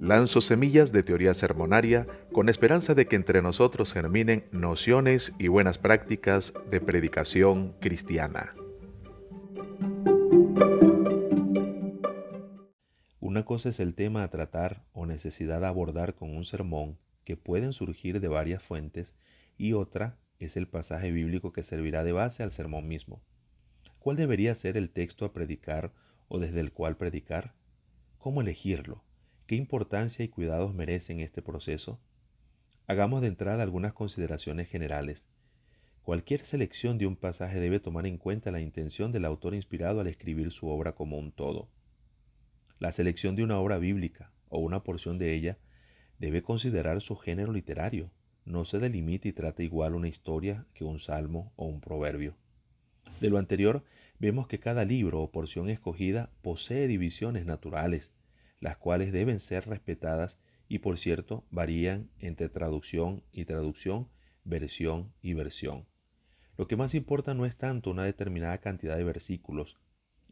[0.00, 5.76] Lanzo semillas de teoría sermonaria con esperanza de que entre nosotros germinen nociones y buenas
[5.76, 8.48] prácticas de predicación cristiana.
[13.20, 17.36] Una cosa es el tema a tratar o necesidad de abordar con un sermón que
[17.36, 19.14] pueden surgir de varias fuentes
[19.58, 23.20] y otra es el pasaje bíblico que servirá de base al sermón mismo.
[23.98, 25.92] ¿Cuál debería ser el texto a predicar
[26.28, 27.52] o desde el cual predicar?
[28.16, 29.04] ¿Cómo elegirlo?
[29.50, 31.98] ¿Qué importancia y cuidados merecen este proceso?
[32.86, 35.26] Hagamos de entrada algunas consideraciones generales.
[36.02, 40.06] Cualquier selección de un pasaje debe tomar en cuenta la intención del autor inspirado al
[40.06, 41.68] escribir su obra como un todo.
[42.78, 45.58] La selección de una obra bíblica o una porción de ella
[46.20, 48.12] debe considerar su género literario.
[48.44, 52.36] No se delimita y trata igual una historia que un salmo o un proverbio.
[53.20, 53.82] De lo anterior,
[54.20, 58.12] vemos que cada libro o porción escogida posee divisiones naturales,
[58.60, 64.08] las cuales deben ser respetadas y por cierto varían entre traducción y traducción,
[64.44, 65.86] versión y versión.
[66.56, 69.78] Lo que más importa no es tanto una determinada cantidad de versículos,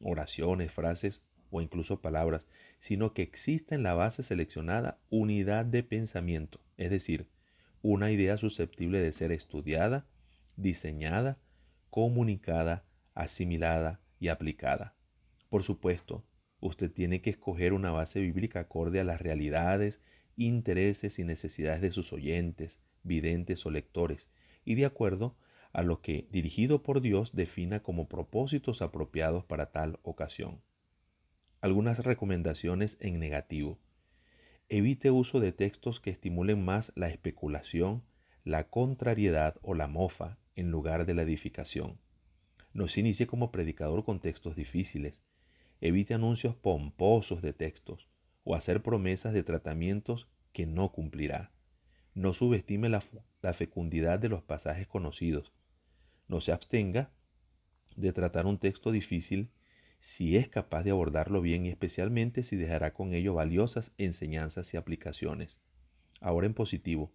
[0.00, 2.46] oraciones, frases o incluso palabras,
[2.80, 7.28] sino que exista en la base seleccionada unidad de pensamiento, es decir,
[7.82, 10.06] una idea susceptible de ser estudiada,
[10.56, 11.38] diseñada,
[11.90, 12.84] comunicada,
[13.14, 14.94] asimilada y aplicada.
[15.48, 16.24] Por supuesto,
[16.60, 20.00] Usted tiene que escoger una base bíblica acorde a las realidades,
[20.36, 24.28] intereses y necesidades de sus oyentes, videntes o lectores,
[24.64, 25.36] y de acuerdo
[25.72, 30.60] a lo que, dirigido por Dios, defina como propósitos apropiados para tal ocasión.
[31.60, 33.78] Algunas recomendaciones en negativo.
[34.68, 38.02] Evite uso de textos que estimulen más la especulación,
[38.44, 41.98] la contrariedad o la mofa en lugar de la edificación.
[42.72, 45.22] No se inicie como predicador con textos difíciles.
[45.80, 48.08] Evite anuncios pomposos de textos
[48.44, 51.52] o hacer promesas de tratamientos que no cumplirá.
[52.14, 53.02] No subestime la,
[53.52, 55.52] fecundidad de los pasajes conocidos.
[56.26, 57.12] No se abstenga
[57.94, 59.50] de tratar un texto difícil
[60.00, 64.76] si es capaz de abordarlo bien y especialmente si dejará con ello valiosas enseñanzas y
[64.76, 65.58] aplicaciones.
[66.20, 67.12] Ahora en positivo,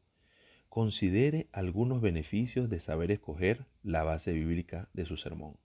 [0.70, 5.58] considere algunos beneficios de saber escoger la base bíblica de su sermón.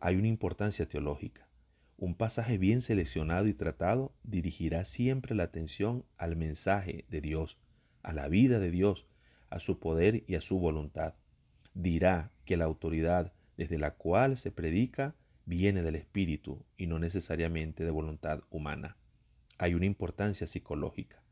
[0.00, 1.49] Hay una importancia teológica.
[2.00, 7.58] Un pasaje bien seleccionado y tratado dirigirá siempre la atención al mensaje de Dios,
[8.02, 9.04] a la vida de Dios,
[9.50, 11.12] a su poder y a su voluntad.
[11.74, 17.84] Dirá que la autoridad desde la cual se predica viene del Espíritu y no necesariamente
[17.84, 18.96] de voluntad humana.
[19.58, 21.22] Hay una importancia psicológica.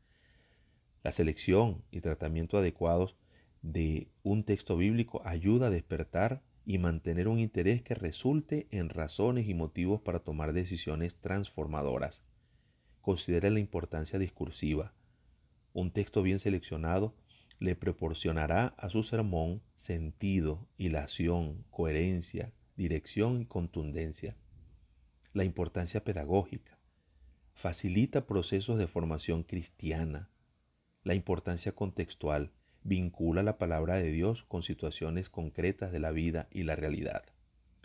[1.03, 3.15] La selección y tratamiento adecuados
[3.63, 9.47] de un texto bíblico ayuda a despertar y mantener un interés que resulte en razones
[9.47, 12.21] y motivos para tomar decisiones transformadoras.
[13.01, 14.93] Considere la importancia discursiva.
[15.73, 17.15] Un texto bien seleccionado
[17.59, 24.35] le proporcionará a su sermón sentido, hilación, coherencia, dirección y contundencia.
[25.33, 26.79] La importancia pedagógica.
[27.53, 30.29] Facilita procesos de formación cristiana.
[31.03, 32.51] La importancia contextual
[32.83, 37.23] vincula la palabra de Dios con situaciones concretas de la vida y la realidad.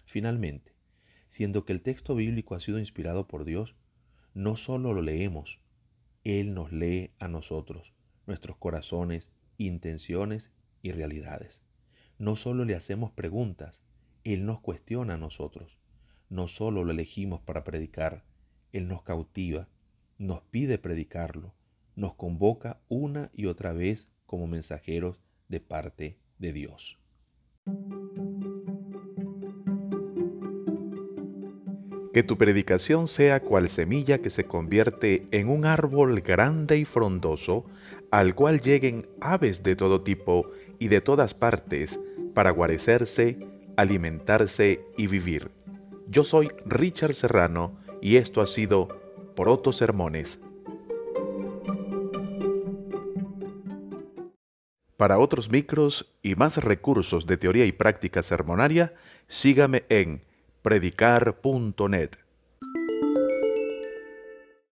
[0.05, 0.73] Finalmente,
[1.29, 3.75] siendo que el texto bíblico ha sido inspirado por Dios,
[4.35, 5.61] no solo lo leemos,
[6.23, 7.93] Él nos lee a nosotros,
[8.27, 9.29] nuestros corazones,
[9.59, 10.51] intenciones
[10.83, 11.61] y realidades.
[12.19, 13.83] No solo le hacemos preguntas,
[14.23, 15.79] Él nos cuestiona a nosotros.
[16.29, 18.25] No solo lo elegimos para predicar,
[18.73, 19.69] Él nos cautiva,
[20.19, 21.53] nos pide predicarlo,
[21.97, 26.99] nos convoca una y otra vez como mensajeros de parte de Dios.
[32.13, 37.65] Que tu predicación sea cual semilla que se convierte en un árbol grande y frondoso,
[38.13, 40.49] al cual lleguen aves de todo tipo
[40.79, 41.99] y de todas partes
[42.33, 43.39] para guarecerse,
[43.77, 45.51] alimentarse y vivir.
[46.07, 48.89] Yo soy Richard Serrano y esto ha sido
[49.35, 50.41] Proto Sermones.
[55.05, 58.95] Para otros micros y más recursos de teoría y práctica sermonaria,
[59.29, 60.23] sígame en
[60.63, 62.24] predicar.net.